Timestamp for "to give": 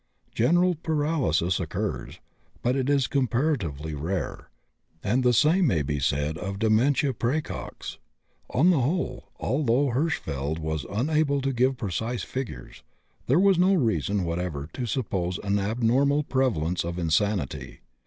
11.41-11.77